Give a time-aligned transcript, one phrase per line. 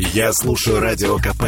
[0.00, 1.42] Я слушаю Радио КП,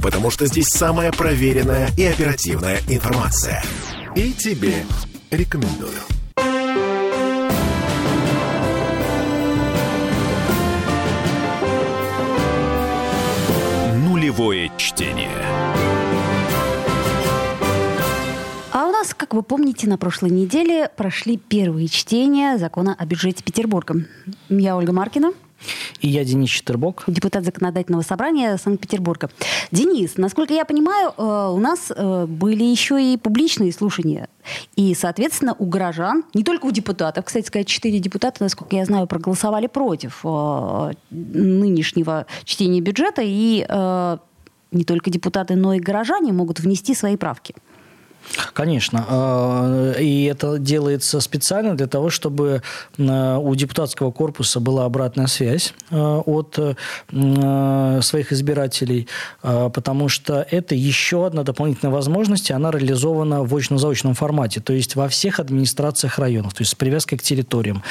[0.00, 3.60] потому что здесь самая проверенная и оперативная информация.
[4.14, 4.84] И тебе
[5.32, 5.90] рекомендую.
[14.04, 15.28] Нулевое чтение.
[18.72, 23.42] А у нас, как вы помните, на прошлой неделе прошли первые чтения закона о бюджете
[23.42, 24.06] Петербурга.
[24.48, 25.32] Я Ольга Маркина.
[26.00, 27.04] И я Денис Четербок.
[27.06, 29.30] Депутат Законодательного собрания Санкт-Петербурга.
[29.70, 34.28] Денис, насколько я понимаю, э, у нас э, были еще и публичные слушания.
[34.76, 39.06] И, соответственно, у горожан, не только у депутатов, кстати сказать, четыре депутата, насколько я знаю,
[39.06, 43.22] проголосовали против э, нынешнего чтения бюджета.
[43.24, 43.66] И
[44.72, 47.54] не только депутаты, но и горожане могут внести свои правки.
[48.52, 49.04] Конечно.
[49.08, 52.62] А, и это делается специально для того, чтобы
[52.98, 56.58] а, у депутатского корпуса была обратная связь а, от
[58.04, 59.08] своих избирателей,
[59.42, 64.96] потому что это еще одна дополнительная возможность, и она реализована в очно-заочном формате, то есть
[64.96, 67.82] во всех администрациях районов, то есть с привязкой к территориям.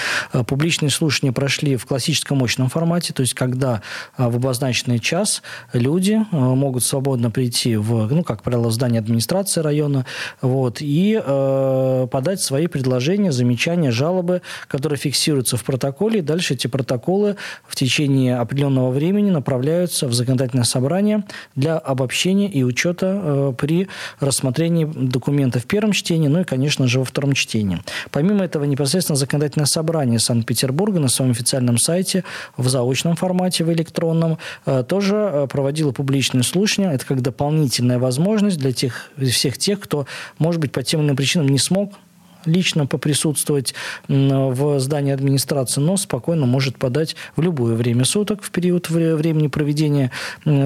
[0.48, 3.82] Публичные слушания прошли в классическом очном формате, то есть когда
[4.18, 5.42] в обозначенный час
[5.74, 10.06] люди могут свободно прийти в, ну, как правило, в здание администрации района,
[10.42, 16.20] вот, и э, подать свои предложения, замечания, жалобы, которые фиксируются в протоколе.
[16.20, 17.36] И дальше эти протоколы
[17.68, 21.24] в течение определенного времени направляются в законодательное собрание
[21.56, 23.88] для обобщения и учета э, при
[24.20, 27.80] рассмотрении документов в первом чтении, ну и, конечно же, во втором чтении.
[28.12, 32.24] Помимо этого, непосредственно законодательное собрание Санкт-Петербурга на своем официальном сайте
[32.58, 36.92] в заочном формате, в электронном, э, тоже э, проводило публичные слушания.
[36.92, 40.06] Это как дополнительная возможность для тех, всех тех, кто
[40.38, 41.94] может быть, по тем или иным причинам не смог
[42.46, 43.74] лично поприсутствовать
[44.08, 50.12] в здании администрации, но спокойно может подать в любое время суток в период времени проведения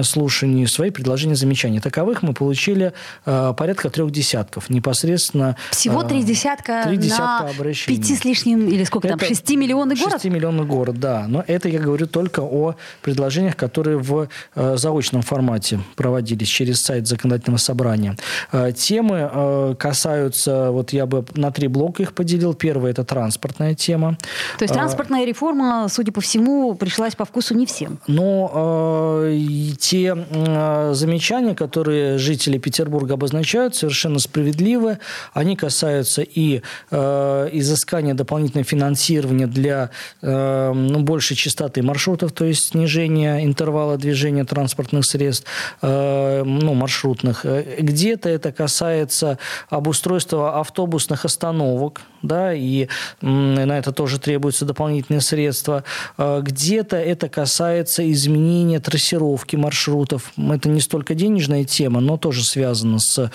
[0.02, 1.80] слушаний свои предложения, замечания.
[1.80, 2.92] Таковых мы получили
[3.26, 5.56] э, порядка трех десятков непосредственно.
[5.70, 7.98] Всего три десятка, три десятка на обращений.
[7.98, 10.14] пяти с лишним, или сколько это там, шести миллионный город?
[10.14, 11.26] Шести миллионный город, да.
[11.28, 17.06] Но это я говорю только о предложениях, которые в э, заочном формате проводились через сайт
[17.06, 18.16] законодательного собрания.
[18.52, 22.54] Э, темы касаются, вот я бы на три блока их поделил.
[22.54, 24.18] Первый– это транспортная тема.
[24.58, 27.98] То есть а, транспортная реформа, судя по всему, пришлась по вкусу не всем.
[28.06, 34.98] Но э, те э, замечания, которые жители Петербурга обозначают, совершенно справедливы.
[35.32, 39.90] Они касаются и э, изыскания дополнительного финансирования для
[40.22, 45.46] э, ну, большей частоты маршрутов, то есть снижения интервала движения транспортных средств,
[45.82, 47.44] э, ну, маршрутных.
[47.78, 49.38] Где-то это касается
[49.68, 52.88] обустройства автобусных остановок, установок, да, и
[53.22, 55.84] на это тоже требуются дополнительные средства.
[56.18, 60.32] А, где-то это касается изменения трассировки маршрутов.
[60.36, 63.30] Это не столько денежная тема, но тоже связано с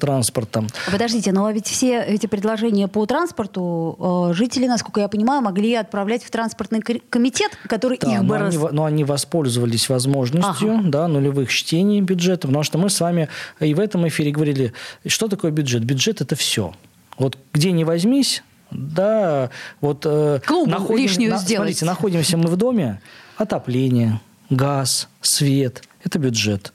[0.00, 0.68] транспортом.
[0.90, 6.24] Подождите, но ведь все эти предложения по транспорту а, жители, насколько я понимаю, могли отправлять
[6.24, 8.38] в транспортный комитет, который да, их бы...
[8.38, 8.54] Но, раз...
[8.54, 10.82] они, но они воспользовались возможностью ага.
[10.88, 13.28] да, нулевых чтений бюджета, потому что мы с вами
[13.60, 14.72] и в этом эфире говорили,
[15.06, 15.84] что такое бюджет.
[15.84, 16.72] Бюджет– это все.
[17.18, 21.78] Вот где не возьмись, да, вот э, находим, лишнюю на, сделать.
[21.78, 23.00] Смотрите, находимся мы в доме,
[23.36, 24.20] отопление,
[24.50, 26.72] газ, свет, это бюджет.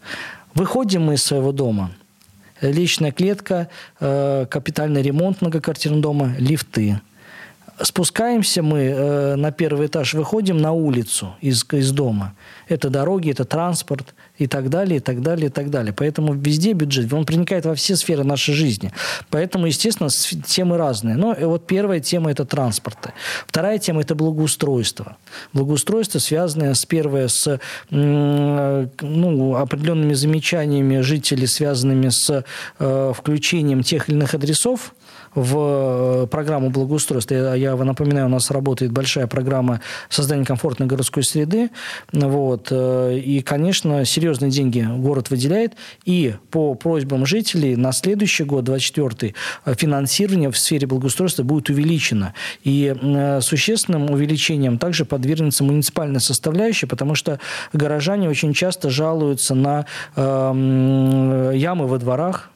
[0.53, 1.91] Выходим мы из своего дома,
[2.61, 7.01] личная клетка, э, капитальный ремонт многоквартирного дома, лифты.
[7.81, 12.33] Спускаемся мы э, на первый этаж, выходим на улицу из, из дома.
[12.67, 15.93] Это дороги, это транспорт и так далее, и так далее, и так далее.
[15.93, 18.91] Поэтому везде бюджет, он проникает во все сферы нашей жизни.
[19.29, 21.15] Поэтому, естественно, темы разные.
[21.15, 22.97] Но э, вот первая тема– это транспорт.
[23.45, 25.17] Вторая тема– это благоустройство.
[25.53, 32.43] Благоустройство, связанное с первое с ну, определенными замечаниями жителей, связанными с
[32.79, 34.93] э, включением тех или иных адресов
[35.35, 37.35] в э, программу благоустройства.
[37.35, 41.69] Я, я напоминаю, у нас работает большая программа создания комфортной городской среды.
[42.11, 42.67] Вот.
[42.71, 45.73] Э, и, конечно, серьезные деньги город выделяет.
[46.05, 49.33] И по просьбам жителей на следующий год, 24
[49.65, 52.33] э, финансирование в сфере благоустройства будет увеличено.
[52.63, 52.93] И
[53.41, 57.39] существенным увеличением также подвергнется муниципальная составляющая, потому что
[57.73, 59.85] горожане очень часто жалуются на
[60.15, 62.49] ямы во дворах,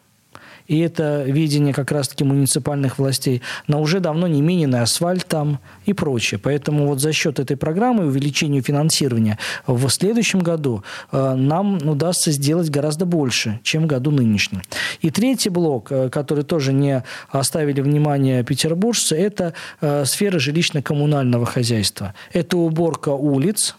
[0.68, 5.94] и это видение как раз-таки муниципальных властей, на уже давно не миненный асфальт там и
[5.94, 6.39] прочее.
[6.42, 9.38] Поэтому вот за счет этой программы увеличения финансирования
[9.68, 14.62] в следующем году э, нам удастся сделать гораздо больше, чем в году нынешнем.
[15.01, 22.13] И третий блок, э, который тоже не оставили внимания петербуржцы, это э, сфера жилищно-коммунального хозяйства.
[22.31, 23.75] Это уборка улиц,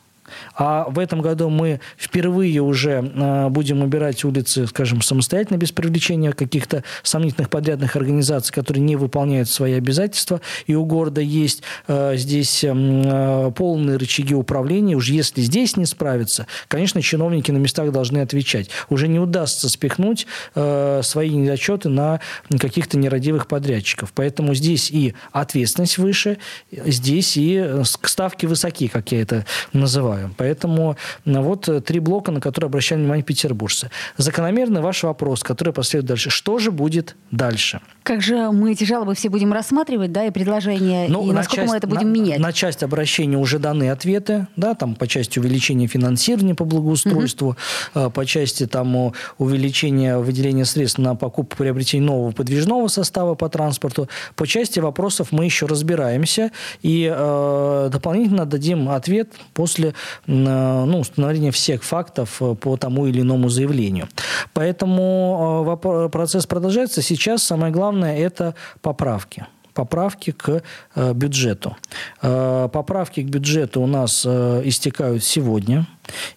[0.54, 6.32] А в этом году мы впервые уже э, будем убирать улицы, скажем, самостоятельно, без привлечения
[6.32, 10.40] каких-то сомнительных подрядных организаций, которые не выполняют свои обязательства.
[10.66, 14.96] И у города есть э, здесь эм, полные рычаги управления.
[14.96, 18.70] Уж если здесь не справиться, конечно, чиновники на местах должны отвечать.
[18.88, 22.20] Уже не удастся спихнуть свои недочеты на
[22.58, 24.12] каких-то нерадивых подрядчиков.
[24.14, 26.38] Поэтому здесь и ответственность выше,
[26.70, 30.13] здесь и ставки высоки, как я это называю.
[30.36, 33.90] Поэтому вот три блока, на которые обращали внимание петербуржцы.
[34.16, 36.30] Закономерный ваш вопрос, который последует дальше.
[36.30, 37.80] Что же будет дальше?
[38.02, 41.70] Как же мы эти жалобы все будем рассматривать, да, и предложения, ну, и насколько часть,
[41.70, 42.38] мы это будем на, менять?
[42.38, 47.56] На часть обращений уже даны ответы, да, там по части увеличения финансирования по благоустройству,
[47.94, 48.10] угу.
[48.10, 54.08] по части там увеличения выделения средств на покупку, приобретение нового подвижного состава по транспорту.
[54.36, 56.50] По части вопросов мы еще разбираемся
[56.82, 59.92] и э, дополнительно дадим ответ после э,
[60.26, 64.08] ну, установления всех фактов э, по тому или иному заявлению.
[64.52, 67.02] Поэтому э, процесс продолжается.
[67.02, 70.62] Сейчас самое главное– это поправки поправки к
[70.94, 71.76] э, бюджету.
[72.20, 75.88] Поправки к бюджету у нас истекают сегодня.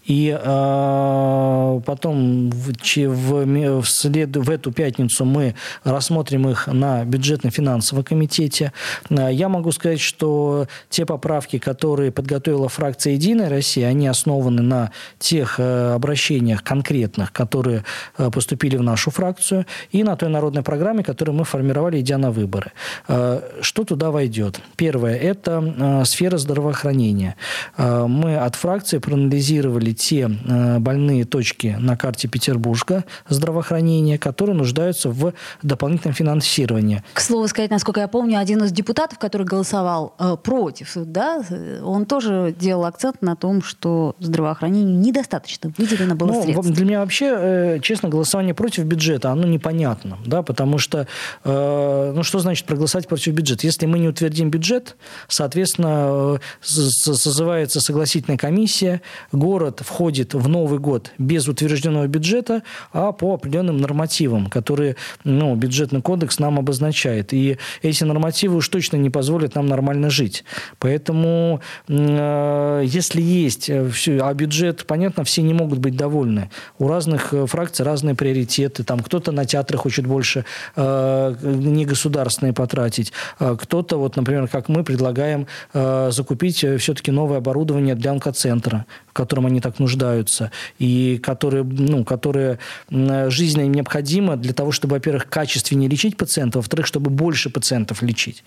[0.06, 8.04] И э, потом в, в, в, след, в эту пятницу мы рассмотрим их на бюджетно-финансовом
[8.04, 8.72] комитете.
[9.10, 14.92] Э, я могу сказать, что те поправки, которые подготовила фракция «Единая Россия», они основаны на
[15.20, 17.84] тех э, обращениях конкретных, которые
[18.18, 22.32] э, поступили в нашу фракцию, и на той народной программе, которую мы формировали, идя на
[22.32, 22.72] выборы.
[23.08, 24.62] Э, что туда войдет?
[24.76, 27.36] Первое– это э, сфера здравоохранения.
[27.78, 35.10] Мы от фракции проанализировали анализировали те э, больные точки на карте Петербурга здравоохранения, которые нуждаются
[35.10, 35.34] в
[35.64, 37.04] дополнительном финансировании.
[37.14, 41.42] К слову сказать, насколько я помню, один из депутатов, который голосовал э, против, да,
[41.84, 46.72] он тоже делал акцент на том, что здравоохранению недостаточно выделено было ну, средств.
[46.72, 51.08] Для меня вообще, э, честно, голосование против бюджета, оно непонятно, да, потому что,
[51.44, 53.66] э, ну, что значит проголосовать против бюджета?
[53.66, 54.96] Если мы не утвердим бюджет,
[55.28, 59.02] соответственно, созывается согласительная комиссия,
[59.48, 66.02] город входит в Новый год без утвержденного бюджета, а по определенным нормативам, которые ну, бюджетный
[66.02, 67.34] кодекс нам обозначает.
[67.34, 70.44] И эти нормативы уж точно не позволят нам нормально жить.
[70.80, 73.90] Поэтому, э, если есть, э,
[74.22, 76.50] а бюджет, понятно, все не могут быть довольны.
[76.78, 78.84] У разных э, фракций разные приоритеты.
[78.84, 80.44] Там кто-то на театры хочет больше
[80.76, 83.14] э, негосударственные потратить.
[83.40, 88.86] А кто-то, вот, например, как мы предлагаем э, закупить э, все-таки новое оборудование для онкоцентра,
[89.18, 92.58] который котором они так нуждаются, и которые, ну, которые
[92.90, 98.44] жизненно необходимо для того, чтобы, во-первых, качественнее лечить пациентов, во-вторых, чтобы больше пациентов лечить.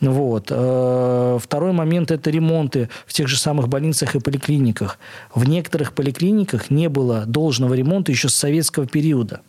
[0.00, 0.48] Вот.
[0.50, 4.98] Э, второй момент– это ремонты в тех же самых больницах и поликлиниках.
[5.34, 9.40] В некоторых поликлиниках не было должного ремонта еще с советского периода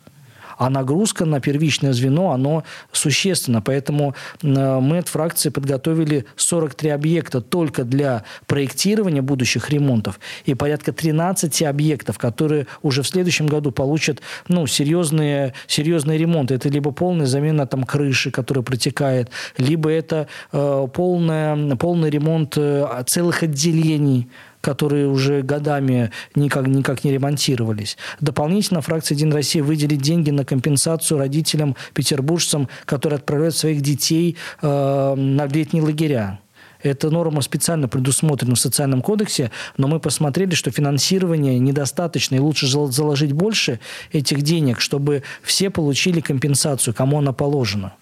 [0.56, 3.60] а нагрузка на первичное звено, оно существенно.
[3.62, 11.62] Поэтому мы от фракции подготовили 43 объекта только для проектирования будущих ремонтов и порядка 13
[11.62, 16.54] объектов, которые уже в следующем году получат ну, серьезные, серьезные ремонты.
[16.54, 22.86] Это либо полная замена там, крыши, которая протекает, либо это э, полная, полный ремонт э,
[23.06, 24.28] целых отделений
[24.60, 27.96] которые уже годами никак, никак не ремонтировались.
[28.20, 35.14] Дополнительно фракция «Единая Россия» выделит деньги на компенсацию родителям, петербуржцам, которые отправляют своих детей э,
[35.14, 36.40] на летние лагеря.
[36.82, 42.66] Эта норма специально предусмотрена в социальном кодексе, но мы посмотрели, что финансирование недостаточно, и лучше
[42.68, 43.80] заложить больше
[44.12, 47.94] этих денег, чтобы все получили компенсацию, кому она положена.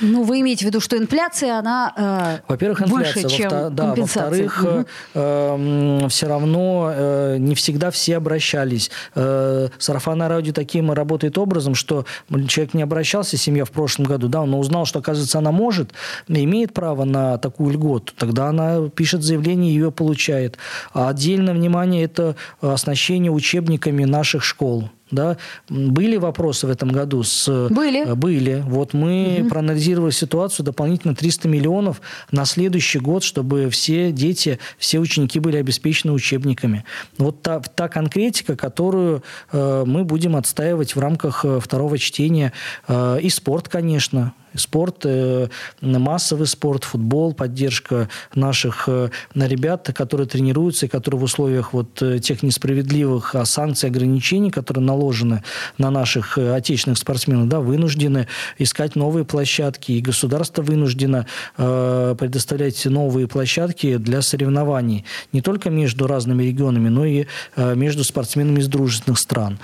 [0.00, 3.94] Ну, вы имеете в виду, что инфляция, она э, Во-первых, инфляция, выше, чем во да,
[3.94, 4.68] во-вторых, угу.
[4.70, 8.90] э, э, все равно э, не всегда все обращались.
[9.14, 12.04] Э, сарафанное радио таким работает образом, что
[12.48, 15.92] человек не обращался, семья в прошлом году, да, но узнал, что, оказывается, она может,
[16.28, 20.58] имеет право на такую льготу, тогда она пишет заявление и ее получает.
[20.92, 24.90] А отдельное внимание– это оснащение учебниками наших школ.
[25.10, 25.36] Да?
[25.68, 27.22] Были вопросы в этом году?
[27.22, 27.68] С...
[27.70, 28.06] Были.
[28.06, 28.62] Э, были.
[28.66, 29.48] Вот мы угу.
[29.48, 32.00] проанализировали ситуацию, дополнительно 300 миллионов
[32.30, 36.84] на следующий год, чтобы все дети, все ученики были обеспечены учебниками.
[37.16, 39.22] Вот та, та конкретика, которую
[39.52, 42.52] э, мы будем отстаивать в рамках э, второго чтения.
[42.86, 44.34] Э, и спорт, конечно.
[44.54, 45.48] Спорт, э,
[45.80, 52.18] массовый спорт, футбол, поддержка наших э, ребят, которые тренируются и которые в условиях вот э,
[52.18, 55.42] тех несправедливых а, санкций, ограничений, которые наложены
[55.76, 58.26] на наших отечественных спортсменов, да, вынуждены
[58.58, 61.26] искать новые площадки, и государство вынуждено
[61.56, 67.26] э, предоставлять новые площадки для соревнований не только между разными регионами, но и
[67.56, 69.58] э, между спортсменами из дружественных стран.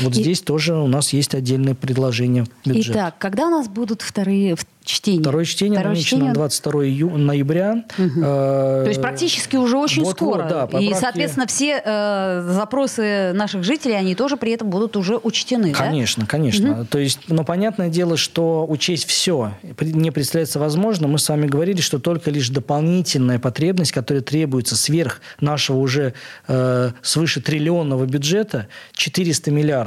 [0.00, 0.22] Вот и...
[0.22, 2.92] здесь тоже у нас есть отдельное предложение бюджета.
[2.92, 5.20] Итак, когда у нас будут вторые чтение.
[5.22, 6.28] Второе чтение Второе намечено чтение...
[6.28, 7.10] на 22 ию...
[7.16, 7.84] ноября.
[7.98, 8.20] Угу.
[8.22, 8.82] Э...
[8.84, 10.42] То есть практически уже очень вот, скоро.
[10.42, 10.84] Вот, да, поправки...
[10.84, 16.24] И, соответственно, все э, запросы наших жителей, они тоже при этом будут уже учтены, Конечно,
[16.24, 16.28] да?
[16.28, 16.72] конечно.
[16.72, 16.84] Угу.
[16.86, 21.08] То есть, но понятное дело, что учесть все не представляется возможно.
[21.08, 26.12] Мы с вами говорили, что только лишь дополнительная потребность, которая требуется сверх нашего уже
[26.46, 29.83] э, свыше триллионного бюджета, 400 миллиардов.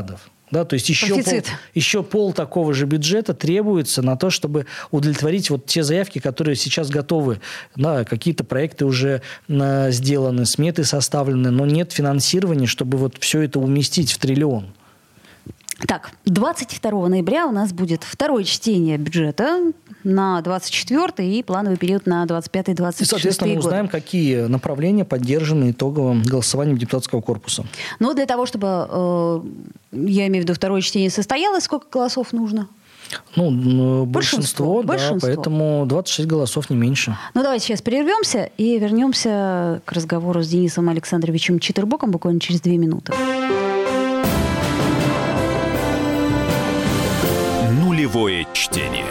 [0.49, 5.49] Да, то есть еще пол, еще пол такого же бюджета требуется на то, чтобы удовлетворить
[5.49, 7.41] вот те заявки, которые сейчас готовы.
[7.75, 13.59] Да, какие-то проекты уже э, сделаны, сметы составлены, но нет финансирования, чтобы вот все это
[13.59, 14.67] уместить в триллион.
[15.85, 22.23] Так, 22 ноября у нас будет второе чтение бюджета на 24 и плановый период на
[22.25, 27.65] 25-26 И, соответственно, мы узнаем, какие направления поддержаны итоговым голосованием депутатского корпуса.
[27.99, 29.41] Ну, для того, чтобы, э,
[29.91, 32.67] я имею в виду, второе чтение состоялось, сколько голосов нужно?
[33.35, 35.27] Ну, большинство, большинство, да, большинство.
[35.27, 37.15] поэтому 26 голосов не меньше.
[37.33, 42.77] Ну, давайте сейчас прервемся и вернемся к разговору с Денисом Александровичем Читербоком буквально через две
[42.77, 43.13] минуты.
[48.07, 49.05] Нулевое чтение.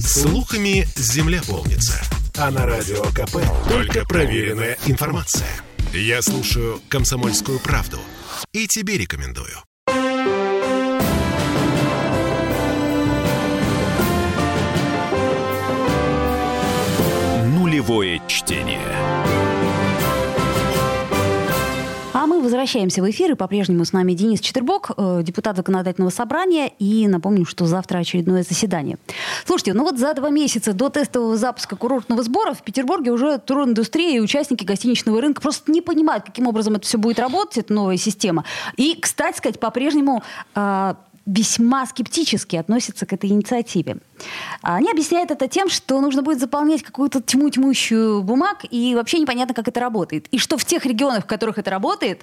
[0.00, 2.00] Слухами земля полнится.
[2.38, 3.36] А на радио КП
[3.68, 5.50] только проверенная информация.
[5.92, 7.98] Я слушаю «Комсомольскую правду»
[8.54, 9.58] и тебе рекомендую.
[17.44, 19.47] Нулевое чтение.
[22.40, 27.44] Возвращаемся в эфир, и по-прежнему с нами Денис Четербок, э, депутат законодательного собрания, и напомню,
[27.44, 28.98] что завтра очередное заседание.
[29.44, 34.16] Слушайте, ну вот за два месяца до тестового запуска курортного сбора в Петербурге уже туриндустрия
[34.16, 37.96] и участники гостиничного рынка просто не понимают, каким образом это все будет работать, эта новая
[37.96, 38.44] система.
[38.76, 40.22] И, кстати сказать, по-прежнему
[40.54, 40.96] а,
[41.28, 43.98] весьма скептически относятся к этой инициативе.
[44.62, 49.54] Они объясняют это тем, что нужно будет заполнять какую-то тьму тьмущую бумаг, и вообще непонятно,
[49.54, 50.26] как это работает.
[50.30, 52.22] И что в тех регионах, в которых это работает,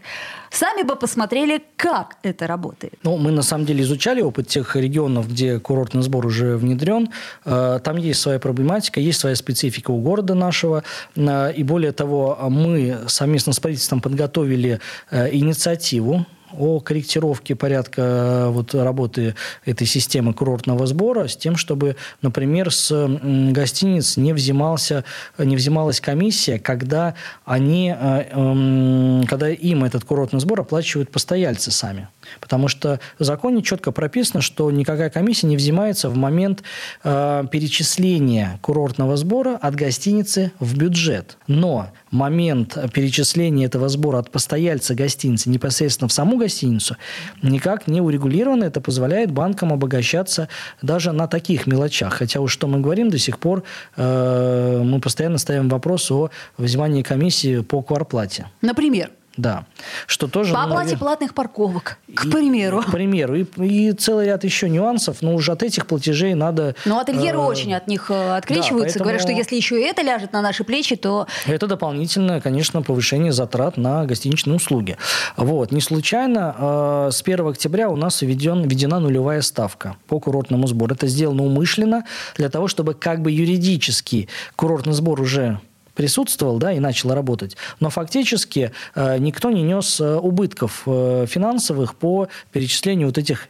[0.50, 2.96] сами бы посмотрели, как это работает.
[3.04, 7.10] Ну, мы на самом деле изучали опыт тех регионов, где курортный сбор уже внедрен.
[7.46, 10.84] Э, там есть своя проблематика, есть своя специфика у города нашего.
[11.16, 14.80] Э, и более того, мы совместно с правительством подготовили
[15.12, 16.26] э, инициативу
[16.58, 19.36] о корректировке порядка э, вот, работы
[19.66, 23.08] этой системы курортного сбора с тем, чтобы, например, с
[23.52, 25.04] гостиниц не, взимался,
[25.38, 32.08] не взималась комиссия, когда, они, э, эм, когда им этот курортный сбор оплачивают постояльцы сами.
[32.40, 36.64] Потому что в законе четко прописано, что никакая комиссия не взимается в момент
[37.04, 41.38] э, перечисления курортного сбора от гостиницы в бюджет.
[41.48, 46.98] Но момент перечисления этого сбора от постояльца гостиницы непосредственно в саму гостиницу
[47.44, 48.64] никак не урегулировано.
[48.64, 50.48] Это позволяет банкам обогащаться
[50.82, 52.14] даже на таких мелочах.
[52.16, 53.64] Хотя уж что мы говорим, до сих пор
[53.98, 58.48] э, мы постоянно ставим вопрос о взимании комиссии по кварплате.
[58.62, 59.12] Например?
[59.38, 59.66] Да.
[60.08, 62.82] Что тоже, По оплате наверное, платных парковок, к и, примеру.
[62.82, 63.36] К примеру.
[63.36, 66.76] И, и целый ряд еще нюансов, но уже от этих платежей надо...
[66.86, 69.04] Но ательеры э, очень от них э, открещиваются, да, поэтому...
[69.04, 71.28] говорят, что если еще это ляжет на наши плечи, то...
[71.46, 74.98] Это дополнительное, конечно, повышение затрат на гостиничные услуги.
[75.36, 75.72] Вот.
[75.72, 80.96] Не случайно э, с 1 октября у нас введен, введена нулевая ставка по курортному сбору.
[80.96, 82.06] Это сделано умышленно
[82.38, 85.60] для того, чтобы как бы юридически курортный сбор уже
[85.96, 91.96] присутствовал, да, и начал работать, но фактически э, никто не нес э, убытков э, финансовых
[91.96, 93.48] по перечислению вот этих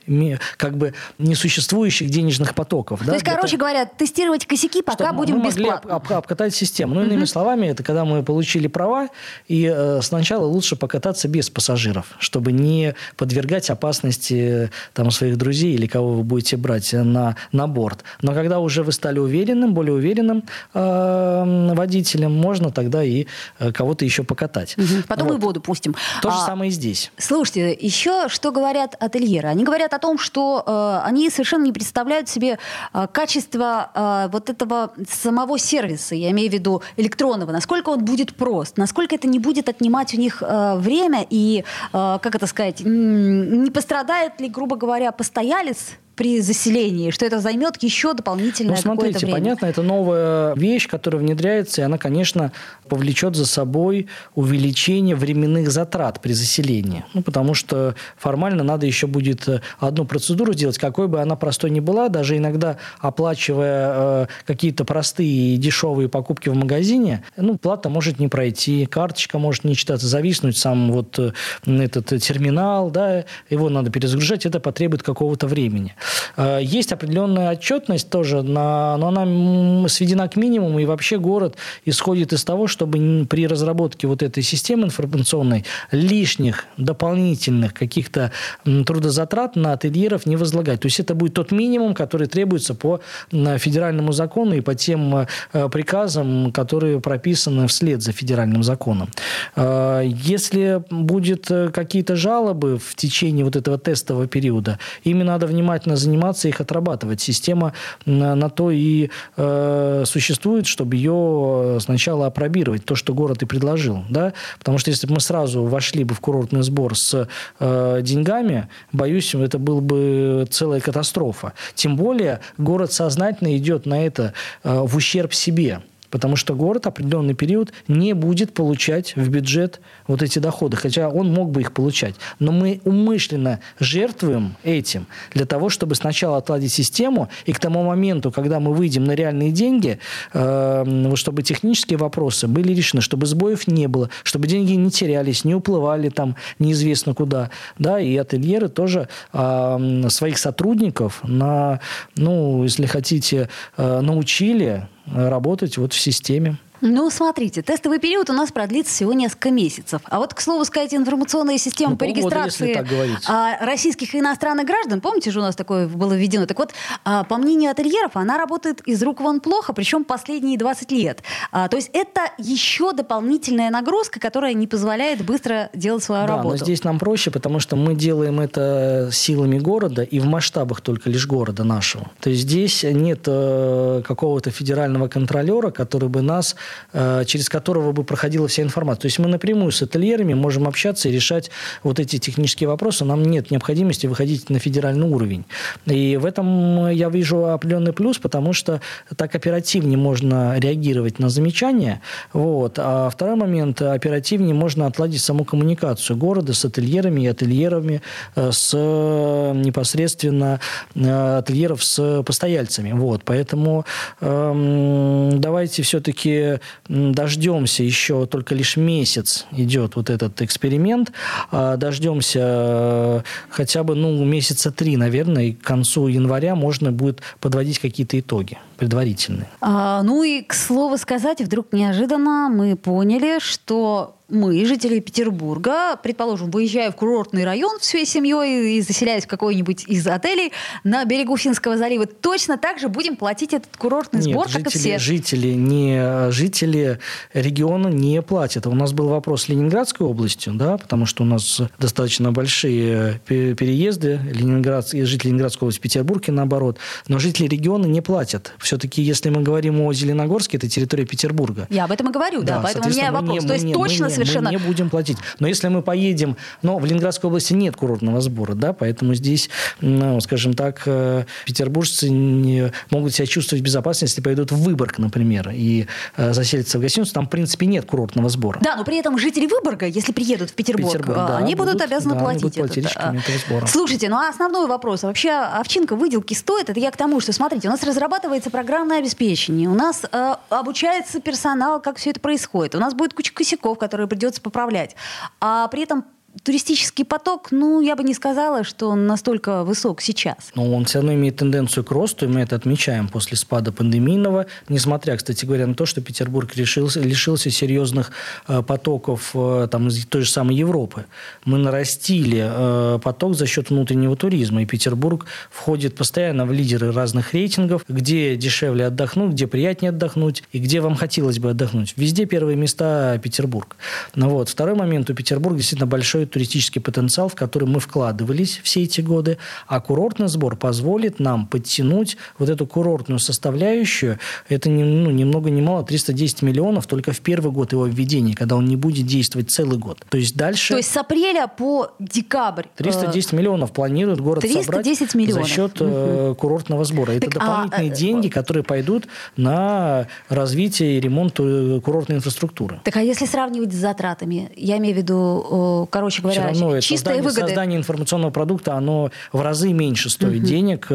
[0.57, 2.99] как бы несуществующих денежных потоков.
[2.99, 5.93] То да, есть, короче говоря, тестировать косяки пока будем мы бесплатно.
[5.93, 6.95] Могли об, обкатать систему.
[6.95, 9.09] Ну, иными словами, это когда мы получили права,
[9.47, 15.87] и э, сначала лучше покататься без пассажиров, чтобы не подвергать опасности там своих друзей или
[15.87, 18.03] кого вы будете брать на, на борт.
[18.21, 23.25] Но когда уже вы стали уверенным, более уверенным э, водителем, можно тогда и
[23.59, 24.75] э, кого-то еще покатать.
[24.77, 25.03] Угу.
[25.07, 25.37] Потом вот.
[25.37, 25.95] и воду пустим.
[26.21, 27.11] То же а, самое и здесь.
[27.17, 29.49] Слушайте, еще что говорят ательеры?
[29.49, 32.59] Они говорят о том, что э, они совершенно не представляют себе
[32.93, 38.35] э, качество э, вот этого самого сервиса, я имею в виду электронного, насколько он будет
[38.35, 41.63] прост, насколько это не будет отнимать у них э, время и,
[41.93, 47.81] э, как это сказать, не пострадает ли, грубо говоря, постоялец при заселении, что это займет
[47.83, 49.33] еще дополнительное ну, смотрите, время.
[49.33, 52.51] понятно, это новая вещь, которая внедряется, и она, конечно,
[52.87, 57.05] повлечет за собой увеличение временных затрат при заселении.
[57.13, 61.69] Ну, потому что формально надо еще будет э, одну процедуру сделать, какой бы она простой
[61.69, 67.89] ни была, даже иногда оплачивая э, какие-то простые и дешевые покупки в магазине, ну, плата
[67.89, 71.31] может не пройти, карточка может не читаться, зависнуть сам вот э,
[71.65, 75.95] этот терминал, да, его надо перезагружать, это потребует какого-то времени.
[76.37, 82.43] Э, есть определенная отчетность тоже, но она сведена к минимуму, и вообще город исходит из
[82.43, 88.31] того, чтобы при разработке вот этой системы информационной лишних дополнительных каких-то
[88.63, 90.81] трудозатрат на ательеров не возлагать.
[90.81, 92.99] То есть это будет тот минимум, который требуется по
[93.31, 99.09] федеральному закону и по тем э, приказам, которые прописаны вслед за федеральным законом.
[99.55, 106.11] Э, если будет какие-то жалобы в течение вот этого тестового периода, ими надо внимательно нужно
[106.11, 107.21] заниматься, их отрабатывать.
[107.21, 107.73] Система
[108.05, 114.03] на то и э, существует, чтобы ее сначала опробировать, то, что город и предложил.
[114.09, 114.33] Да?
[114.59, 117.27] Потому что если бы мы сразу вошли бы в курортный сбор с
[117.59, 121.53] э, деньгами, боюсь, это была бы целая катастрофа.
[121.73, 124.33] Тем более город сознательно идет на это
[124.63, 125.81] э, в ущерб себе.
[126.15, 131.33] Потому что город определенный период не будет получать в бюджет вот эти доходы, хотя он
[131.33, 132.15] мог бы их получать.
[132.39, 138.31] Но мы умышленно жертвуем этим для того, чтобы сначала отладить систему, и к тому моменту,
[138.31, 139.99] когда мы выйдем на реальные деньги,
[140.33, 145.53] э, чтобы технические вопросы были решены, чтобы сбоев не было, чтобы деньги не терялись, не
[145.53, 147.49] уплывали там неизвестно куда.
[147.77, 151.81] Да, и ательеры тоже э, своих сотрудников на,
[152.15, 156.57] ну, если хотите, э, научили работать вот в системе.
[156.87, 160.01] Ну, смотрите, тестовый период у нас продлится всего несколько месяцев.
[160.05, 162.85] А вот, к слову сказать, информационная система ну, по регистрации
[163.27, 166.45] а, российских и иностранных граждан, помните же, у нас такое было введено?
[166.45, 166.73] Так вот,
[167.03, 171.23] а, по мнению ательеров, она работает из рук вон плохо, причем последние 20 лет.
[171.51, 176.49] А, то есть это еще дополнительная нагрузка, которая не позволяет быстро делать свою да, работу.
[176.49, 181.09] но здесь нам проще, потому что мы делаем это силами города и в масштабах только
[181.09, 182.11] лишь города нашего.
[182.19, 186.55] То есть здесь нет э, какого-то федерального контролера, который бы нас
[186.93, 189.01] через которого бы проходила вся информация.
[189.01, 191.51] То есть мы напрямую с ательерами можем общаться и решать
[191.83, 193.05] вот эти технические вопросы.
[193.05, 195.45] Нам нет необходимости выходить на федеральный уровень.
[195.85, 198.81] И в этом я вижу определенный плюс, потому что
[199.15, 202.01] так оперативнее можно реагировать на замечания.
[202.33, 202.77] Вот.
[202.77, 208.01] А второй момент, оперативнее можно отладить саму коммуникацию города с ательерами и ательерами,
[208.35, 210.59] э, с непосредственно
[210.95, 212.91] э, ательеров с постояльцами.
[212.91, 213.23] Вот.
[213.23, 213.85] Поэтому
[214.21, 216.54] эм, давайте все-таки
[216.87, 221.11] дождемся еще только лишь месяц идет вот этот эксперимент,
[221.51, 227.21] а, дождемся э, хотя бы ну, месяца три, наверное, и к концу января можно будет
[227.39, 229.47] подводить какие-то итоги предварительные.
[229.61, 236.49] А, ну и, к слову сказать, вдруг неожиданно мы поняли, что мы, жители Петербурга, предположим,
[236.49, 240.51] выезжая в курортный район всей семьей и заселяясь в какой-нибудь из отелей
[240.83, 244.75] на берегу Финского залива, точно так же будем платить этот курортный Нет, сбор, жители, как
[244.75, 244.97] и все.
[244.97, 246.99] Жители, не, жители
[247.33, 248.65] региона не платят.
[248.65, 254.19] У нас был вопрос с Ленинградской областью, да, потому что у нас достаточно большие переезды
[254.31, 256.79] Ленинград, жители Ленинградской области, Петербург и наоборот.
[257.07, 258.53] Но жители региона не платят.
[258.65, 261.67] Все-таки, если мы говорим о Зеленогорске, это территория Петербурга.
[261.69, 263.43] Я об этом и говорю, да, да поэтому у меня вопрос.
[263.43, 264.51] Не, То есть не, точно совершенно...
[264.51, 265.17] Мы не будем платить.
[265.37, 266.35] Но если мы поедем...
[266.63, 269.51] Но в Ленинградской области нет курортного сбора, да, поэтому здесь,
[269.81, 275.51] ну, скажем так, э, петербуржцы не могут себя чувствовать безопасности, если поедут в Выборг, например,
[275.53, 275.85] и
[276.17, 278.59] э, заселятся в гостиницу, там, в принципе, нет курортного сбора.
[278.63, 281.87] Да, но при этом жители Выборга, если приедут в Петербург, Петербург да, они будут, будут
[281.87, 282.95] обязаны да, платить будут этот.
[282.95, 283.67] этого сбора.
[283.67, 286.71] Слушайте, ну а основной вопрос, вообще овчинка выделки стоит?
[286.71, 291.19] Это я к тому, что, смотрите, у нас разрабатывается программное обеспечение, у нас э, обучается
[291.19, 294.95] персонал, как все это происходит, у нас будет куча косяков, которые придется поправлять.
[295.41, 296.05] А при этом
[296.43, 300.51] туристический поток, ну, я бы не сказала, что он настолько высок сейчас.
[300.55, 304.45] Но он все равно имеет тенденцию к росту, и мы это отмечаем после спада пандемийного,
[304.69, 308.11] несмотря, кстати говоря, на то, что Петербург лишился, лишился серьезных
[308.47, 311.05] э, потоков э, там, из той же самой Европы.
[311.45, 317.33] Мы нарастили э, поток за счет внутреннего туризма, и Петербург входит постоянно в лидеры разных
[317.33, 321.93] рейтингов, где дешевле отдохнуть, где приятнее отдохнуть, и где вам хотелось бы отдохнуть.
[321.95, 323.75] Везде первые места Петербург.
[324.15, 324.49] Ну, вот.
[324.49, 329.37] Второй момент, у Петербурга действительно большой туристический потенциал, в который мы вкладывались все эти годы,
[329.67, 334.19] а курортный сбор позволит нам подтянуть вот эту курортную составляющую.
[334.49, 338.35] Это не, ну, ни много ни мало 310 миллионов только в первый год его введения,
[338.35, 340.05] когда он не будет действовать целый год.
[340.09, 340.73] То есть дальше...
[340.73, 342.65] То есть с апреля по декабрь...
[342.75, 345.47] 310 э, миллионов планирует город 310 собрать миллионов.
[345.47, 346.35] за счет угу.
[346.35, 347.11] курортного сбора.
[347.11, 349.07] Это так, а, дополнительные а, деньги, которые пойдут
[349.37, 352.79] на развитие и ремонт э, курортной инфраструктуры.
[352.83, 356.97] Так а если сравнивать с затратами, я имею в виду, короче говоря, Все равно чистые
[356.97, 357.47] создание, выгоды.
[357.47, 360.47] Создание информационного продукта, оно в разы меньше стоит угу.
[360.47, 360.87] денег.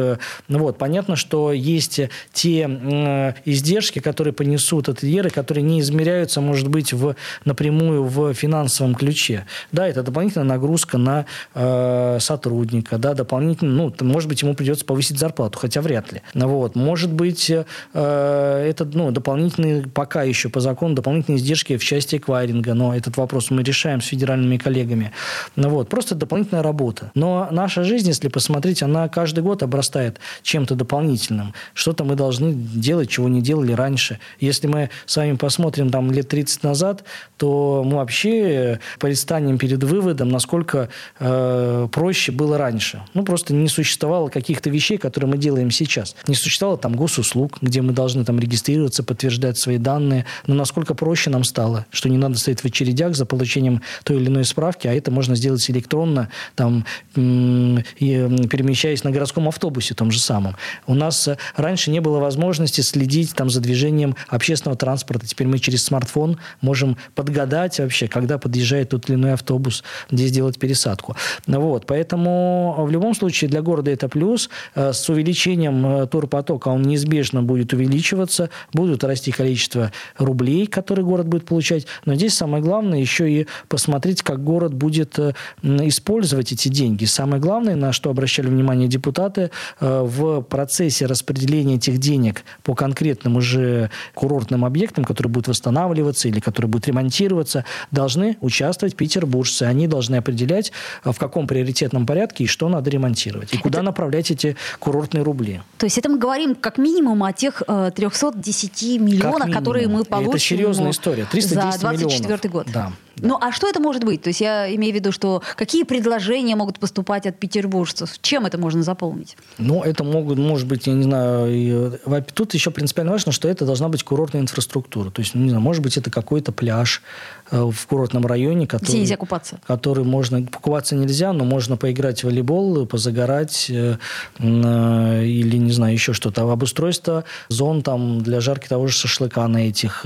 [0.47, 1.99] Ну вот, понятно, что есть
[2.33, 8.95] те э, издержки, которые понесут ательеры, которые не измеряются, может быть, в, напрямую в финансовом
[8.95, 9.45] ключе.
[9.71, 15.17] Да, это дополнительная нагрузка на э, сотрудника, да, дополнительно, ну, может быть, ему придется повысить
[15.17, 16.21] зарплату, хотя вряд ли.
[16.33, 22.17] Вот, может быть, э, это, ну, дополнительные, пока еще по закону, дополнительные издержки в части
[22.17, 25.10] эквайринга, но этот вопрос мы решаем с федеральными коллегами.
[25.55, 27.11] Ну, вот, просто дополнительная работа.
[27.15, 31.53] Но наша жизнь, если посмотреть, она каждый год обрастает чем-то дополнительным.
[31.73, 34.19] Что-то мы должны делать, чего не делали раньше.
[34.39, 37.03] Если мы с вами посмотрим там лет 30 назад,
[37.37, 43.01] то мы вообще предстанем перед выводом, насколько э, проще было раньше.
[43.13, 46.15] Ну, просто не существовало каких-то вещей, которые мы делаем сейчас.
[46.27, 50.25] Не существовало там госуслуг, где мы должны там регистрироваться, подтверждать свои данные.
[50.47, 54.27] Но насколько проще нам стало, что не надо стоять в очередях за получением той или
[54.27, 60.55] иной справки, а это можно сделать электронно, там, перемещаясь на городском автобусе том же самом.
[60.85, 65.25] У нас раньше не было возможности следить там, за движением общественного транспорта.
[65.25, 70.59] Теперь мы через смартфон можем подгадать вообще, когда подъезжает тот или иной автобус, где сделать
[70.59, 71.15] пересадку.
[71.47, 71.85] Вот.
[71.85, 74.49] Поэтому в любом случае для города это плюс.
[74.75, 81.27] Э, с увеличением э, турпотока он неизбежно будет увеличиваться, будут расти количество рублей, которые город
[81.27, 81.87] будет получать.
[82.05, 87.05] Но здесь самое главное еще и посмотреть, как город будет э, использовать эти деньги.
[87.05, 93.89] Самое главное, на что обращали внимание депутаты, в процессе распределения этих денег по конкретным уже
[94.13, 99.63] курортным объектам, которые будут восстанавливаться или которые будут ремонтироваться, должны участвовать петербуржцы.
[99.63, 100.71] Они должны определять,
[101.03, 103.53] в каком приоритетном порядке и что надо ремонтировать.
[103.53, 103.85] И куда это...
[103.85, 105.61] направлять эти курортные рубли.
[105.77, 110.31] То есть это мы говорим как минимум о тех э, 310 миллионах, которые мы получим.
[110.31, 111.25] Это серьезная история.
[111.29, 112.51] 310 за 24 миллионов.
[112.51, 112.67] год.
[112.73, 112.91] Да.
[113.21, 113.27] Да.
[113.27, 114.23] Ну, а что это может быть?
[114.23, 118.19] То есть я имею в виду, что какие предложения могут поступать от петербуржцев?
[118.21, 119.37] Чем это можно заполнить?
[119.59, 121.97] Ну, это могут, может быть, я не знаю, и,
[122.33, 125.11] тут еще принципиально важно, что это должна быть курортная инфраструктура.
[125.11, 127.03] То есть, не знаю, может быть, это какой-то пляж
[127.40, 128.89] э, в курортном районе, который...
[128.89, 129.59] Где нельзя купаться?
[129.67, 130.45] Который можно...
[130.45, 133.97] Купаться нельзя, но можно поиграть в волейбол, позагорать э,
[134.39, 136.49] э, или, не знаю, еще что-то.
[136.49, 140.05] Обустройство зон там для жарки того же шашлыка на этих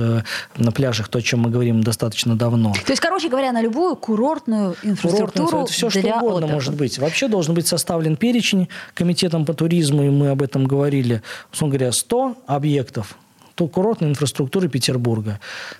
[0.58, 2.74] на пляжах, то, о чем мы говорим достаточно давно.
[2.74, 6.54] То есть, короче говоря, на любую курортную инфраструктуру Курортную, это все, что угодно отдыха.
[6.54, 7.00] может быть.
[7.00, 11.22] Вообще должен быть составлен перечень комитетом по туризму, и мы об этом говорили.
[11.52, 13.25] Условно говоря, 100 объектов то
[13.58, 15.40] курортной инфраструктуры Петербурга.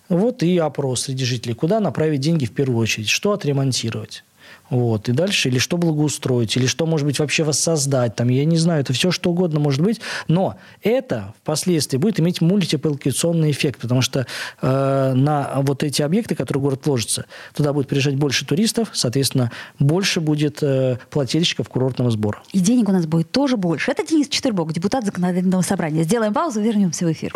[0.10, 1.54] Вот и опрос среди жителей.
[1.54, 3.10] Куда направить деньги в первую очередь?
[3.10, 4.24] Что отремонтировать?
[4.70, 8.58] Вот, и дальше, или что благоустроить, или что, может быть, вообще воссоздать, там, я не
[8.58, 14.02] знаю, это все что угодно может быть, но это впоследствии будет иметь мультипликационный эффект, потому
[14.02, 14.26] что
[14.62, 20.20] э, на вот эти объекты, которые город вложится, туда будет приезжать больше туристов, соответственно, больше
[20.20, 22.42] будет э, плательщиков курортного сбора.
[22.52, 23.92] И денег у нас будет тоже больше.
[23.92, 26.04] Это Денис Четвербок, депутат законодательного собрания.
[26.04, 27.34] Сделаем паузу, вернемся в эфир.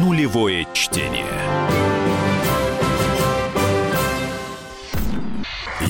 [0.00, 1.41] Нулевое чтение.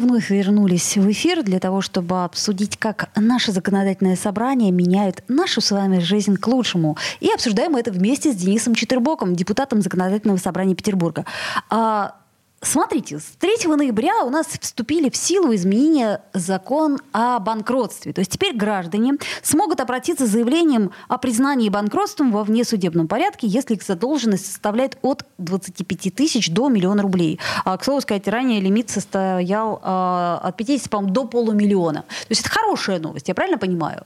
[0.00, 5.70] Вновь вернулись в эфир для того, чтобы обсудить, как наше законодательное собрание меняет нашу с
[5.70, 6.96] вами жизнь к лучшему.
[7.20, 11.24] И обсуждаем это вместе с Денисом Четырбоком, депутатом законодательного собрания Петербурга.
[11.68, 12.19] А
[12.62, 18.12] Смотрите, с 3 ноября у нас вступили в силу изменения закон о банкротстве.
[18.12, 23.76] То есть теперь граждане смогут обратиться с заявлением о признании банкротством во внесудебном порядке, если
[23.76, 27.40] их задолженность составляет от 25 тысяч до миллиона рублей.
[27.64, 32.02] А, к слову сказать, ранее лимит состоял а, от 50, по до полумиллиона.
[32.02, 34.04] То есть это хорошая новость, я правильно понимаю?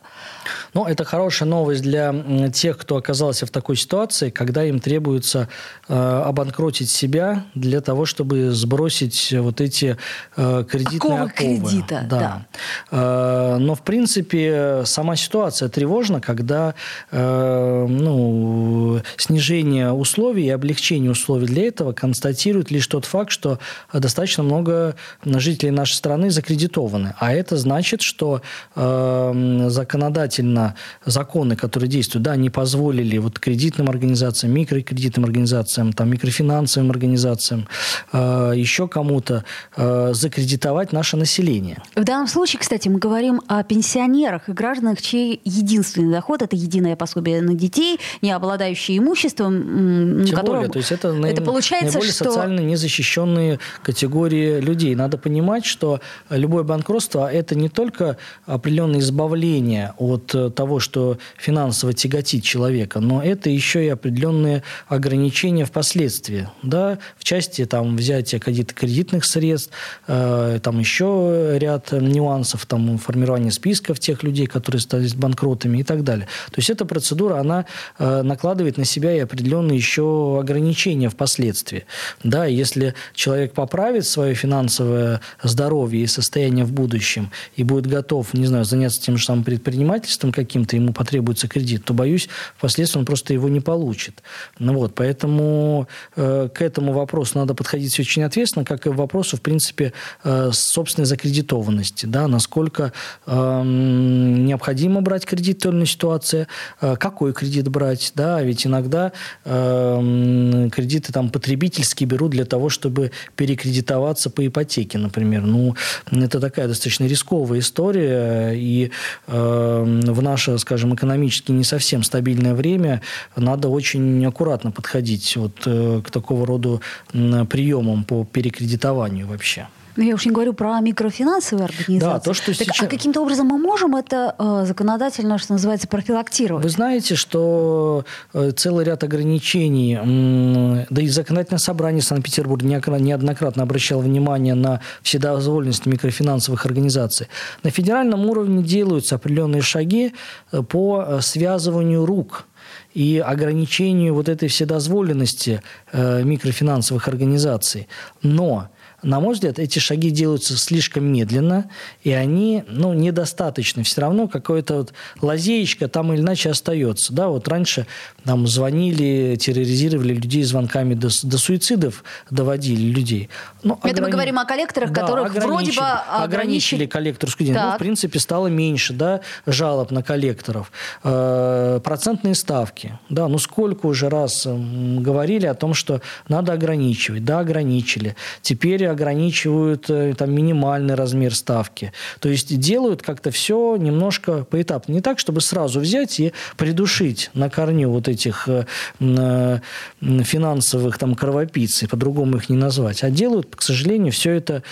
[0.75, 2.15] Ну, это хорошая новость для
[2.53, 5.49] тех, кто оказался в такой ситуации, когда им требуется
[5.89, 9.97] э, обанкротить себя для того, чтобы сбросить вот эти
[10.37, 11.31] э, кредитные оковы.
[11.61, 12.19] кредита, да.
[12.19, 12.47] да.
[12.91, 16.75] Э, но, в принципе, сама ситуация тревожна, когда
[17.11, 23.59] э, ну, снижение условий и облегчение условий для этого констатирует лишь тот факт, что
[23.93, 27.15] достаточно много жителей нашей страны закредитованы.
[27.19, 28.43] А это значит, что
[28.75, 36.91] э, законодательно законы, которые действуют, да, не позволили вот кредитным организациям, микрокредитным организациям, там, микрофинансовым
[36.91, 37.69] организациям,
[38.13, 39.45] э, еще кому-то
[39.77, 41.83] э, закредитовать наше население.
[41.95, 46.97] В данном случае, кстати, мы говорим о пенсионерах и гражданах, чей единственный доход– это единое
[46.97, 50.57] пособие на детей, не обладающие имуществом, Тем которым...
[50.57, 52.25] более, то есть это, это получается, наиболее что...
[52.25, 54.95] социально незащищенные категории людей.
[54.95, 58.17] Надо понимать, что любое банкротство– это не только
[58.47, 66.49] определенное избавление от того, что финансово тяготит человека, но это еще и определенные ограничения впоследствии.
[66.63, 66.99] Да?
[67.19, 69.71] В части там, взятия каких-то кредитных средств,
[70.07, 76.03] э, там еще ряд нюансов, там, формирование списков тех людей, которые стали банкротами и так
[76.05, 76.27] далее.
[76.47, 77.67] То есть эта процедура, она
[77.99, 81.85] э, накладывает на себя и определенные еще ограничения впоследствии.
[82.23, 88.47] Да, если человек поправит свое финансовое здоровье и состояние в будущем и будет готов, не
[88.47, 93.35] знаю, заняться тем же самым предпринимательством каким-то, ему потребуется кредит, то, боюсь, впоследствии он просто
[93.35, 94.23] его не получит.
[94.59, 99.37] Ну вот, поэтому э, к этому вопросу надо подходить очень ответственно, как и к вопросу,
[99.37, 102.93] в принципе, э, собственной закредитованности, да, насколько
[103.27, 106.47] э, необходимо брать кредит в той или иной ситуации,
[106.81, 109.13] э, какой кредит брать, да, ведь иногда
[109.45, 115.43] э, кредиты там потребительские берут для того, чтобы перекредитоваться по ипотеке, например.
[115.43, 115.75] Ну,
[116.11, 118.91] это такая достаточно рисковая история, и
[119.27, 123.03] э, в наше, скажем, экономически не совсем стабильное время
[123.37, 126.81] надо очень аккуратно подходить вот э, к такого рода
[127.13, 129.67] приемам по перекредитованию вообще.
[129.97, 132.01] Ну, я уж не говорю про микрофинансовые организации.
[132.01, 132.83] Да, то, что так, сейчас...
[132.83, 136.65] А каким-то образом мы можем это э, законодательно, что называется, профилактировать?
[136.65, 144.01] Вы знаете, что э, целый ряд ограничений, э, да и законодательное собрание Санкт-Петербурга неоднократно обращало
[144.01, 147.29] внимание на вседозволенность микрофинансовых организаций.
[147.63, 150.13] На федеральном уровне делаются определенные шаги
[150.51, 152.47] э, по э, связыванию рук
[152.95, 157.89] и ограничению вот этой вседозволенности э, микрофинансовых организаций.
[158.23, 158.69] Но
[159.05, 161.71] на мой взгляд, эти шаги делаются слишком медленно,
[162.03, 163.83] и они ну, недостаточны.
[163.83, 167.13] Все равно какая-то вот лазеечка там или иначе остается.
[167.13, 167.87] Да, вот раньше
[168.25, 173.29] нам звонили, терроризировали людей звонками до, до суицидов, доводили людей.
[173.63, 174.01] Но Это ограни...
[174.07, 176.25] мы говорим о коллекторах, да, которых вроде бы ограничили.
[176.25, 177.73] ограничили коллекторскую деятельность.
[177.73, 180.73] Ну, в принципе, стало меньше да, жалоб на коллекторов.
[181.03, 182.99] Э, процентные ставки.
[183.11, 187.25] Да, ну сколько уже раз говорили о том, что надо ограничивать.
[187.25, 188.17] Да, ограничили.
[188.41, 191.93] Теперь ограничивают э, там, минимальный размер ставки.
[192.21, 194.93] То есть делают как-то все немножко поэтапно.
[194.93, 198.67] Не так, чтобы сразу взять и придушить на корню вот этих э,
[199.01, 199.59] э,
[200.01, 203.05] финансовых там, кровопийц, по-другому их не назвать.
[203.05, 204.63] А делают, к сожалению, все это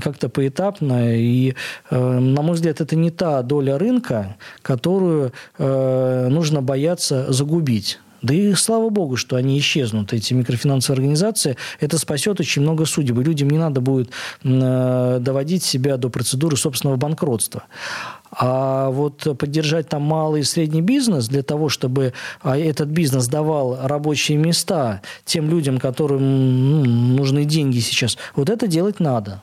[0.00, 1.16] как-то поэтапно.
[1.16, 1.54] И,
[1.90, 7.98] на мой взгляд, это не та доля рынка, которую нужно бояться загубить.
[8.24, 11.58] Да и слава богу, что они исчезнут, эти микрофинансовые организации.
[11.78, 13.18] Это спасет очень много судеб.
[13.18, 17.64] Людям не надо будет э, доводить себя до процедуры собственного банкротства.
[18.32, 23.78] А вот поддержать там малый и средний бизнес для того, чтобы а, этот бизнес давал
[23.86, 26.84] рабочие места тем людям, которым ну,
[27.16, 29.42] нужны деньги сейчас, вот это делать надо.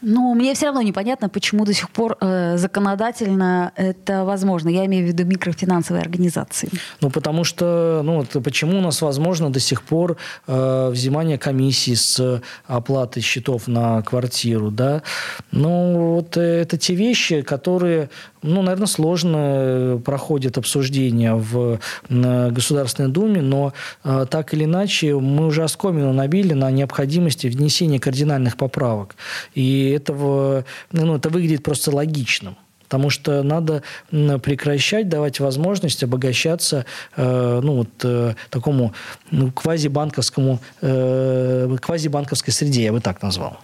[0.00, 4.68] Ну, мне все равно непонятно, почему до сих пор э, законодательно это возможно.
[4.68, 6.70] Я имею в виду микрофинансовые организации.
[7.00, 11.94] Ну, потому что, ну, вот почему у нас возможно до сих пор э, взимание комиссии
[11.94, 15.02] с оплаты счетов на квартиру, да?
[15.50, 18.08] Ну, вот это те вещи, которые
[18.42, 23.72] ну, наверное, сложно проходит обсуждение в Государственной Думе, но
[24.04, 29.16] э, так или иначе мы уже оскомину набили на необходимости внесения кардинальных поправок.
[29.54, 32.56] И этого, ну, это выглядит просто логичным.
[32.88, 38.94] потому что надо прекращать давать возможность обогащаться э, ну, вот, э, такому
[39.30, 43.58] ну, квазибанковскому, э, квазибанковской среде, я бы так назвал.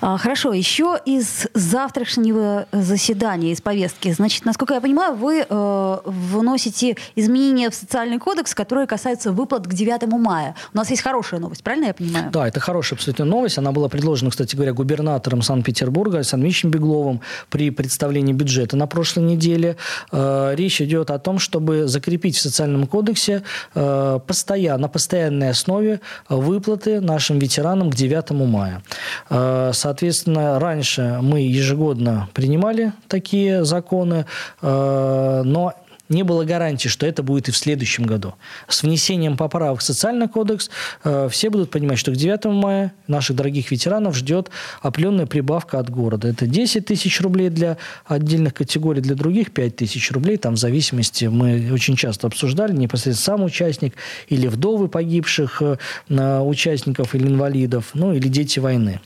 [0.00, 6.96] А, хорошо, еще из завтрашнего заседания, из повестки, значит, насколько я понимаю, вы э, вносите
[7.16, 10.54] изменения в социальный кодекс, которые касаются выплат к 9 мая.
[10.74, 12.30] У нас есть хорошая новость, правильно я понимаю?
[12.32, 13.58] Да, это хорошая абсолютно новость.
[13.58, 17.20] Она была предложена, кстати говоря, губернатором Санкт-Петербурга Александром Бегловым
[17.50, 19.76] при представлении бюджета на прошлой неделе.
[20.10, 23.42] Э, речь идет о том, чтобы закрепить в социальном кодексе
[23.74, 28.82] э, постоянно, на постоянной основе выплаты нашим ветеранам к 9 мая.
[29.30, 34.26] Э, соответственно, раньше мы ежегодно принимали такие законы,
[34.60, 35.74] э, но
[36.12, 38.34] не было гарантии, что это будет и в следующем году.
[38.68, 40.70] С внесением поправок в социальный кодекс
[41.04, 45.90] э, все будут понимать, что к 9 мая наших дорогих ветеранов ждет определенная прибавка от
[45.90, 46.28] города.
[46.28, 50.36] Это 10 тысяч рублей для отдельных категорий, для других 5 тысяч рублей.
[50.36, 53.94] Там в зависимости, мы очень часто обсуждали, непосредственно сам участник
[54.28, 59.00] или вдовы погибших э, участников или инвалидов, ну или дети войны.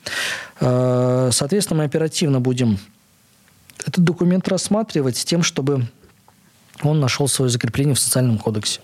[0.61, 2.79] Э, соответственно, мы оперативно будем
[3.87, 5.87] этот документ рассматривать с тем, чтобы
[6.82, 8.80] он нашел свое закрепление в социальном кодексе.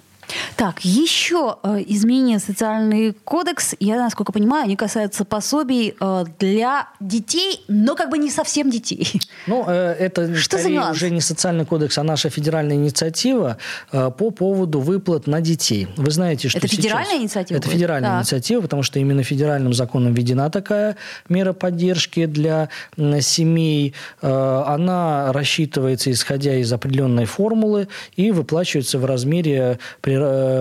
[0.57, 6.89] Так, еще э, изменения в социальный кодекс, я, насколько понимаю, они касаются пособий э, для
[7.01, 9.21] детей, но как бы не совсем детей.
[9.47, 13.59] Ну, э, это Что скорее уже не социальный кодекс, а наша федеральная инициатива
[13.91, 15.89] э, по поводу выплат на детей.
[15.97, 17.23] Вы знаете, что Это федеральная сейчас...
[17.23, 17.59] инициатива?
[17.59, 18.21] Это федеральная так.
[18.21, 20.97] инициатива, потому что именно федеральным законом введена такая
[21.29, 22.69] мера поддержки для
[23.21, 23.95] семей.
[24.21, 30.12] Э, она рассчитывается, исходя из определенной формулы, и выплачивается в размере при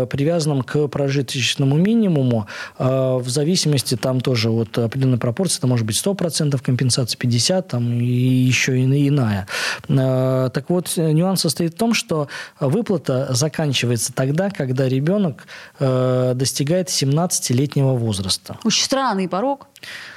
[0.10, 5.96] привязанном к прожиточному минимуму, э, в зависимости там тоже от определенной пропорции, это может быть
[5.96, 9.48] 100% компенсации, 50% там, и еще иная.
[9.88, 12.28] Э, так вот, нюанс состоит в том, что
[12.60, 15.46] выплата заканчивается тогда, когда ребенок
[15.80, 18.58] достигает 17-летнего возраста.
[18.64, 19.68] Очень странный порог.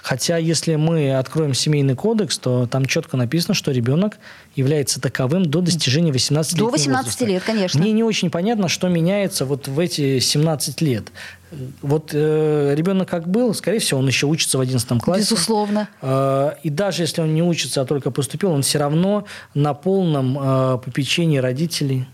[0.03, 4.18] Хотя, если мы откроем семейный кодекс, то там четко написано, что ребенок
[4.55, 6.59] является таковым до достижения 18 лет.
[6.59, 7.25] До 18 возраста.
[7.25, 7.81] лет, конечно.
[7.81, 11.05] Мне не очень понятно, что меняется вот в эти 17 лет.
[11.83, 15.21] Вот э, ребенок как был, скорее всего, он еще учится в 11 классе.
[15.21, 15.88] Безусловно.
[16.03, 20.38] Э, и даже если он не учится, а только поступил, он все равно на полном
[20.38, 22.07] э, попечении родителей.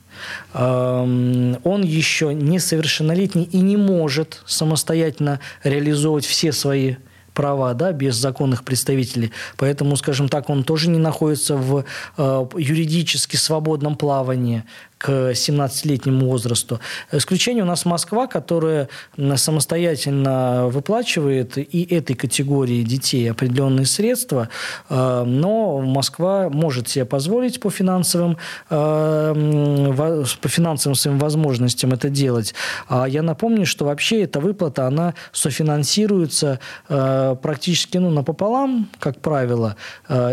[0.53, 6.96] Э, он еще несовершеннолетний и не может самостоятельно реализовывать все свои
[7.35, 9.33] права, да, без законных представителей.
[9.57, 11.85] Поэтому, скажем так, он тоже не находится в
[12.16, 14.64] э, юридически свободном плавании
[15.00, 16.78] к 17-летнему возрасту.
[17.10, 18.90] Исключение у нас Москва, которая
[19.36, 24.50] самостоятельно выплачивает и этой категории детей определенные средства,
[24.90, 28.36] э, но Москва может себе позволить по финансовым,
[28.68, 32.54] э, по финансовым своим возможностям это делать.
[32.86, 36.60] А я напомню, что вообще эта выплата, она софинансируется
[36.90, 39.76] э, практически ну, напополам, как правило,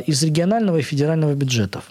[0.05, 1.83] из регионального и федерального бюджетов.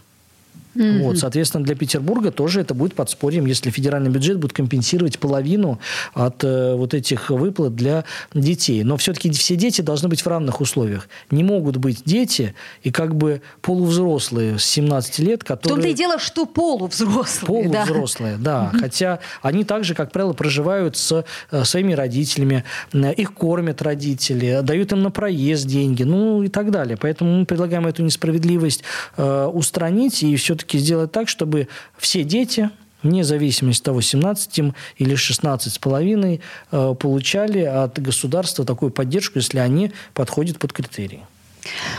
[0.77, 1.03] Mm-hmm.
[1.03, 5.81] Вот, соответственно, для Петербурга тоже это будет подспорьем, если федеральный бюджет будет компенсировать половину
[6.15, 8.85] от э, вот этих выплат для детей.
[8.85, 11.09] Но все-таки все дети должны быть в равных условиях.
[11.31, 15.75] Не могут быть дети и как бы полувзрослые с 17 лет, которые...
[15.75, 17.71] В том-то и дело, что полувзрослые.
[17.71, 18.71] Полувзрослые, да.
[18.71, 18.71] да.
[18.73, 18.81] Mm-hmm.
[18.81, 24.93] Хотя они также, как правило, проживают с э, своими родителями, э, их кормят родители, дают
[24.93, 26.97] им на проезд деньги, ну и так далее.
[27.01, 28.83] Поэтому мы предлагаем эту несправедливость
[29.17, 32.71] э, устранить и все-таки все-таки сделать так, чтобы все дети,
[33.03, 36.41] вне зависимости от того, 17 им или 16 с половиной,
[36.73, 41.23] э, получали от государства такую поддержку, если они подходят под критерии.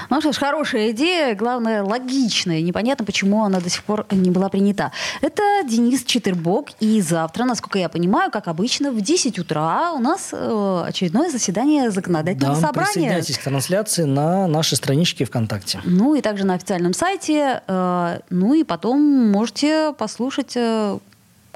[0.09, 2.61] Ну что ж, хорошая идея, главное, логичная.
[2.61, 4.91] Непонятно, почему она до сих пор не была принята.
[5.21, 6.69] Это Денис Читербок.
[6.79, 11.91] И завтра, насколько я понимаю, как обычно, в 10 утра у нас э, очередное заседание
[11.91, 12.91] законодательного да, собрания.
[12.91, 15.79] присоединяйтесь к трансляции на нашей страничке ВКонтакте.
[15.83, 17.61] Ну и также на официальном сайте.
[17.67, 18.99] Э, ну и потом
[19.31, 20.97] можете послушать э,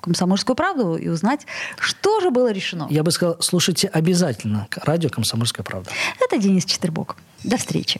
[0.01, 1.45] «Комсомольскую правду» и узнать,
[1.79, 2.87] что же было решено.
[2.89, 5.91] Я бы сказал, слушайте обязательно радио «Комсомольская правда».
[6.19, 7.15] Это Денис Четербок.
[7.43, 7.99] До встречи.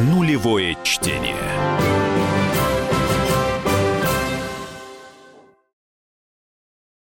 [0.00, 1.99] Нулевое чтение.